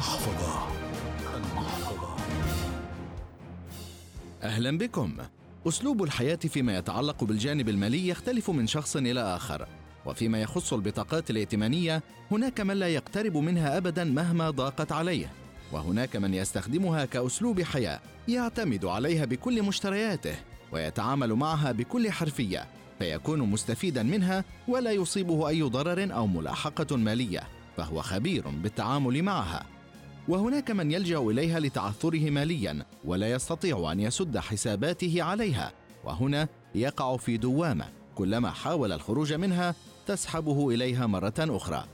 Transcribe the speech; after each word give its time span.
المحفظة. 0.00 0.66
المحفظة. 1.36 2.16
أهلا 4.42 4.78
بكم. 4.78 5.16
أسلوب 5.68 6.02
الحياة 6.02 6.36
فيما 6.36 6.76
يتعلق 6.78 7.24
بالجانب 7.24 7.68
المالي 7.68 8.08
يختلف 8.08 8.50
من 8.50 8.66
شخص 8.66 8.96
إلى 8.96 9.20
آخر. 9.20 9.66
وفيما 10.06 10.42
يخص 10.42 10.72
البطاقات 10.72 11.30
الائتمانية 11.30 12.02
هناك 12.30 12.60
من 12.60 12.76
لا 12.76 12.88
يقترب 12.88 13.36
منها 13.36 13.76
أبدا 13.76 14.04
مهما 14.04 14.50
ضاقت 14.50 14.92
عليه. 14.92 15.32
وهناك 15.72 16.16
من 16.16 16.34
يستخدمها 16.34 17.04
كأسلوب 17.04 17.62
حياة 17.62 18.00
يعتمد 18.28 18.84
عليها 18.84 19.24
بكل 19.24 19.62
مشترياته 19.62 20.34
ويتعامل 20.72 21.32
معها 21.32 21.72
بكل 21.72 22.10
حرفية 22.10 22.66
فيكون 22.98 23.40
مستفيدا 23.40 24.02
منها 24.02 24.44
ولا 24.68 24.92
يصيبه 24.92 25.48
أي 25.48 25.62
ضرر 25.62 26.14
أو 26.14 26.26
ملاحقة 26.26 26.96
مالية 26.96 27.42
فهو 27.76 28.02
خبير 28.02 28.48
بالتعامل 28.48 29.22
معها. 29.22 29.66
وهناك 30.30 30.70
من 30.70 30.90
يلجأ 30.90 31.18
إليها 31.18 31.60
لتعثره 31.60 32.30
ماليا 32.30 32.84
ولا 33.04 33.30
يستطيع 33.30 33.92
أن 33.92 34.00
يسد 34.00 34.38
حساباته 34.38 35.22
عليها. 35.22 35.72
وهنا 36.04 36.48
يقع 36.74 37.16
في 37.16 37.36
دوامة 37.36 37.84
كلما 38.14 38.50
حاول 38.50 38.92
الخروج 38.92 39.32
منها 39.32 39.74
تسحبه 40.06 40.70
إليها 40.70 41.06
مرة 41.06 41.34
أخرى. 41.38 41.84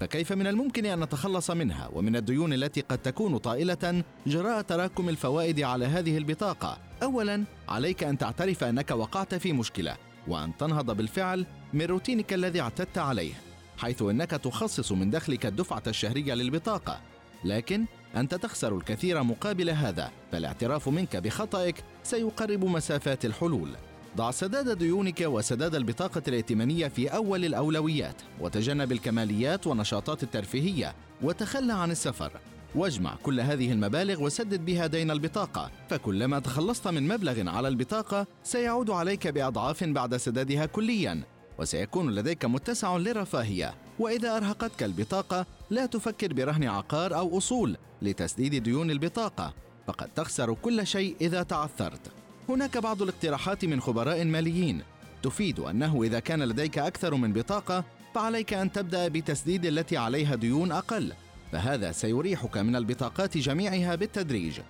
فكيف 0.00 0.32
من 0.32 0.46
الممكن 0.46 0.86
أن 0.86 1.00
نتخلص 1.00 1.50
منها؟ 1.50 1.90
ومن 1.92 2.16
الديون 2.16 2.52
التي 2.52 2.80
قد 2.80 2.98
تكون 2.98 3.38
طائلة 3.38 4.04
جراء 4.26 4.62
تراكم 4.62 5.08
الفوائد 5.08 5.60
على 5.60 5.84
هذه 5.84 6.18
البطاقة. 6.18 6.78
اولا 7.02 7.44
عليك 7.68 8.04
أن 8.04 8.18
تعترف 8.18 8.64
أنك 8.64 8.90
وقعت 8.90 9.34
في 9.34 9.52
مشكلة 9.52 9.96
وأن 10.28 10.56
تنهض 10.56 10.96
بالفعل 10.96 11.46
من 11.72 11.82
روتينك 11.82 12.32
الذي 12.32 12.60
اعتدت 12.60 12.98
عليه 12.98 13.34
حيث 13.76 14.02
أنك 14.02 14.30
تخصص 14.30 14.92
من 14.92 15.10
دخلك 15.10 15.46
الدفعة 15.46 15.82
الشهرية 15.86 16.34
للبطاقة. 16.34 17.00
لكن 17.44 17.84
أنت 18.16 18.34
تخسر 18.34 18.76
الكثير 18.76 19.22
مقابل 19.22 19.70
هذا 19.70 20.10
فالاعتراف 20.32 20.88
منك 20.88 21.16
بخطئك 21.16 21.84
سيقرب 22.02 22.64
مسافات 22.64 23.24
الحلول. 23.24 23.70
ضع 24.16 24.30
سداد 24.30 24.78
ديونك 24.78 25.20
وسداد 25.20 25.74
البطاقة 25.74 26.22
الائتمانية 26.28 26.88
في 26.88 27.08
أول 27.08 27.44
الأولويات 27.44 28.22
وتجنب 28.40 28.92
الكماليات 28.92 29.66
والنشاطات 29.66 30.22
الترفيهية 30.22 30.94
وتخلى 31.22 31.72
عن 31.72 31.90
السفر. 31.90 32.32
واجمع 32.74 33.16
كل 33.22 33.40
هذه 33.40 33.72
المبالغ 33.72 34.22
وسدد 34.22 34.64
بها 34.64 34.86
دين 34.86 35.10
البطاقة 35.10 35.70
فكلما 35.88 36.38
تخلصت 36.38 36.88
من 36.88 37.08
مبلغ 37.08 37.48
على 37.48 37.68
البطاقة 37.68 38.26
سيعود 38.42 38.90
عليك 38.90 39.28
بأضعاف 39.28 39.84
بعد 39.84 40.16
سدادها 40.16 40.66
كليا 40.66 41.22
وسيكون 41.58 42.14
لديك 42.14 42.44
متسع 42.44 42.96
للرفاهية 42.96 43.74
وإذا 43.98 44.36
أرهقتك 44.36 44.82
البطاقة 44.82 45.46
لا 45.70 45.86
تفكر 45.86 46.32
برهن 46.32 46.64
عقار 46.64 47.14
أو 47.14 47.38
أصول 47.38 47.76
لتسديد 48.02 48.62
ديون 48.62 48.90
البطاقة. 48.90 49.54
فقد 49.86 50.08
تخسر 50.08 50.54
كل 50.54 50.86
شيء 50.86 51.16
إذا 51.20 51.42
تعثرت. 51.42 52.00
هناك 52.48 52.78
بعض 52.78 53.02
الاقتراحات 53.02 53.64
من 53.64 53.80
خبراء 53.80 54.24
ماليين. 54.24 54.82
تفيد 55.22 55.60
أنه 55.60 56.02
إذا 56.02 56.20
كان 56.20 56.42
لديك 56.42 56.78
أكثر 56.78 57.14
من 57.14 57.32
بطاقة 57.32 57.84
فعليك 58.14 58.54
أن 58.54 58.72
تبدأ 58.72 59.08
بتسديد 59.08 59.66
التي 59.66 59.96
عليها 59.96 60.34
ديون 60.34 60.72
أقل. 60.72 61.12
فهذا 61.52 61.92
سيريحك 61.92 62.56
من 62.56 62.76
البطاقات 62.76 63.38
جميعها 63.38 63.94
بالتدريج. 63.94 64.60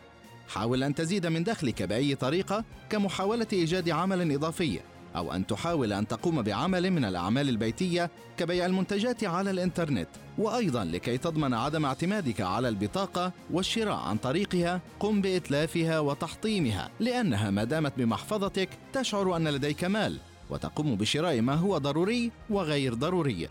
حاول 0.48 0.82
أن 0.82 0.94
تزيد 0.94 1.26
من 1.26 1.44
دخلك 1.44 1.82
بأي 1.82 2.14
طريقة 2.14 2.64
كمحاولة 2.90 3.46
إيجاد 3.52 3.90
عمل 3.90 4.32
إضافي. 4.32 4.80
أو 5.16 5.32
أن 5.32 5.46
تحاول 5.46 5.92
أن 5.92 6.08
تقوم 6.08 6.42
بعمل 6.42 6.90
من 6.90 7.04
الأعمال 7.04 7.48
البيتية 7.48 8.10
كبيع 8.36 8.66
المنتجات 8.66 9.24
على 9.24 9.50
الإنترنت 9.50 10.08
وأيضا 10.38 10.84
لكي 10.84 11.18
تضمن 11.18 11.54
عدم 11.54 11.84
اعتمادك 11.84 12.40
على 12.40 12.68
البطاقة 12.68 13.32
والشراء 13.50 13.96
عن 13.96 14.16
طريقها 14.16 14.80
قم 15.00 15.20
بإتلافها 15.20 16.00
وتحطيمها 16.00 16.90
لأنها 17.00 17.50
ما 17.50 17.64
دامت 17.64 17.92
بمحفظتك 17.96 18.68
تشعر 18.92 19.36
أن 19.36 19.48
لديك 19.48 19.84
مال 19.84 20.18
وتقوم 20.50 20.96
بشراء 20.96 21.40
ما 21.40 21.54
هو 21.54 21.78
ضروري 21.78 22.30
وغير 22.50 22.94
ضروري. 22.94 23.48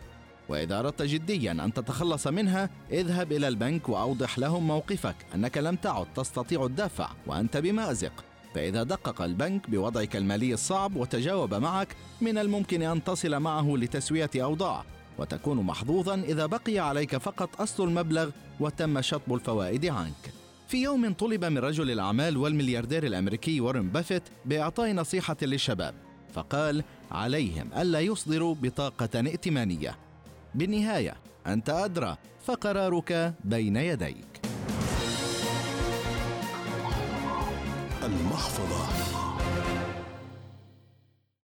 وإذا 0.50 0.80
أردت 0.80 1.01
جديا 1.01 1.51
أن 1.51 1.74
تتخلص 1.74 2.28
منها 2.28 2.69
اذهب 2.91 3.31
إلى 3.31 3.47
البنك 3.47 3.90
وأوضح 3.90 4.40
لهم 4.40 4.68
موقفك 4.68 5.16
أنك 5.35 5.57
لم 5.57 5.75
تعد 5.75 6.06
تستطيع 6.16 6.66
الدفع 6.66 7.09
وأنت 7.28 7.57
بمأزق. 7.57 8.24
فإذا 8.53 8.84
دقق 8.84 9.22
البنك 9.22 9.69
بوضعك 9.69 10.16
المالي 10.16 10.53
الصعب 10.53 10.96
وتجاوب 10.96 11.53
معك 11.53 11.96
من 12.22 12.38
الممكن 12.38 12.81
أن 12.81 13.03
تصل 13.03 13.40
معه 13.40 13.75
لتسوية 13.78 14.30
أوضاع 14.36 14.84
وتكون 15.18 15.58
محظوظا 15.58 16.16
إذا 16.16 16.46
بقي 16.46 16.80
عليك 16.80 17.18
فقط 17.18 17.62
أصل 17.62 17.84
المبلغ 17.84 18.30
وتم 18.59 19.02
شطب 19.02 19.34
الفوائد 19.34 19.86
عنك. 19.86 20.34
في 20.68 20.81
يوم 20.81 21.13
طلب 21.13 21.46
من 21.46 21.58
رجل 21.58 21.92
الأعمال 21.92 22.38
والملياردير 22.38 23.03
الأمريكي 23.03 23.62
وارن 23.62 23.90
بافيت 23.90 24.24
بإعطاء 24.46 24.92
نصيحة 24.92 25.38
للشباب 25.42 25.96
فقال 26.34 26.84
عليهم 27.12 27.69
ألا 27.78 28.00
يصدروا 28.00 28.56
بطاقة 28.62 29.19
ائتمانية. 29.19 29.97
بالنهاية 30.56 31.16
أنت 31.47 31.69
أدرى 31.69 32.18
فقرارك 32.46 33.34
بين 33.44 33.75
يديك 33.75 34.32
المحفظة. 38.06 39.93